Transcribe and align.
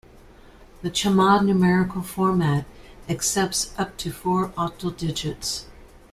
The 0.81 0.89
chmod 0.89 1.45
numerical 1.45 2.01
format 2.01 2.65
accepts 3.07 3.71
up 3.77 3.97
to 3.97 4.11
four 4.11 4.49
octal 4.57 4.97
digits. 4.97 5.67